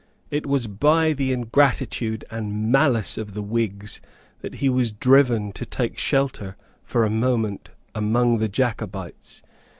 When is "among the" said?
7.93-8.49